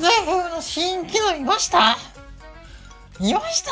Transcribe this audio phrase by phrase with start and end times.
[0.00, 1.96] 全風の新機能見ました？
[3.20, 3.70] 見ました？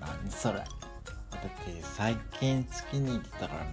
[0.00, 0.58] 何それ。
[0.58, 0.66] だっ
[1.64, 3.64] て最近月に行ってたから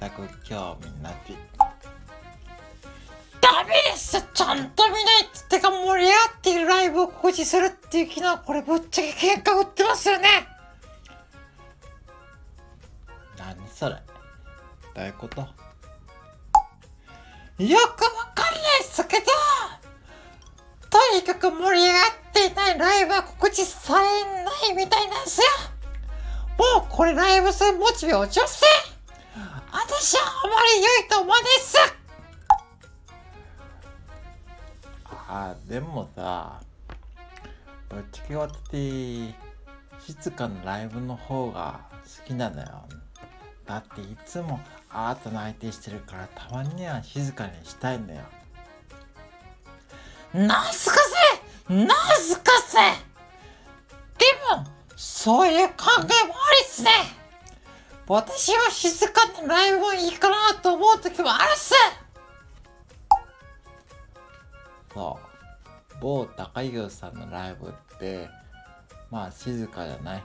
[0.00, 1.36] 全く興味なき
[3.40, 4.20] ダメです。
[4.34, 10.28] ちゃんと見ないってか盛り上がっているライブを告知するっていう機能これぶっちゃけ喧嘩売ってますよね。
[13.38, 13.96] 何それ。
[14.94, 15.40] どういうこと？
[15.40, 15.48] よ
[17.78, 19.26] くわかんないっすけど。
[21.14, 24.06] にかく盛り上がっていないライブは告知され
[24.44, 25.46] ないみたいなんですよ。
[26.58, 28.68] もうこれライブするモチベ落ちません。
[29.72, 31.76] 私はあまり良いと思わないっす。
[35.04, 36.60] あーでもさ
[37.88, 39.34] ぶっちゃけ私
[40.00, 42.66] 静かなライブの方が好きなのよ。
[43.64, 44.60] だっていつも
[44.90, 48.20] アートの相手してるからたまには静かにしたいのよ。
[50.34, 50.96] なんすか
[51.68, 51.88] せなん
[52.18, 54.64] すかせでも
[54.96, 56.90] そういう考えもありっすね。
[58.08, 61.74] 私は静かなライブもいいかなと思う時もあるっす。
[64.92, 65.96] そう。
[66.00, 68.28] 某高優さんのライブって
[69.10, 70.22] まあ静かじゃない。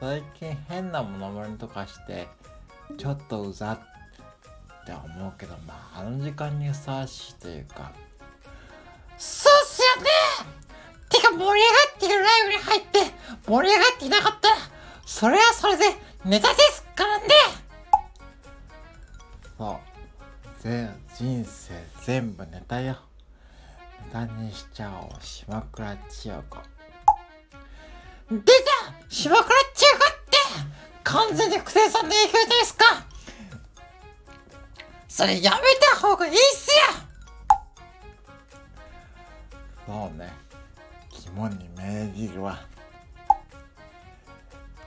[0.00, 2.28] 最近変なものまねとかして
[2.96, 3.78] ちょっとうざっ
[4.86, 7.92] て思うけどまああの時間にふさわしいというか。
[13.46, 14.56] 盛り上がっていなかったら
[15.04, 15.84] それはそれで
[16.24, 17.26] ネタですからね。
[19.56, 19.78] そう。
[20.60, 22.96] 全人生全部ネタよ。
[24.04, 25.22] ネタにしちゃおう。
[25.22, 26.58] 島倉千代子。
[28.30, 28.44] 出た！
[29.08, 30.38] 島倉千代子って
[31.04, 32.84] 完全に福生さんの影響じゃないですか。
[35.08, 35.58] それやめ
[35.94, 36.74] た方がいいっすよ。
[39.86, 40.32] そうね。
[41.10, 42.58] 肝に銘じるわ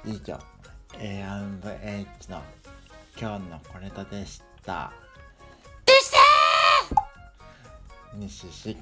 [0.05, 0.39] 以上。
[0.97, 2.41] A&H の
[3.19, 4.91] 今日の小ネタでした。
[5.85, 6.17] でした
[8.15, 8.77] 西し